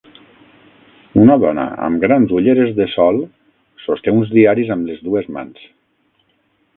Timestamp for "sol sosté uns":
2.95-4.35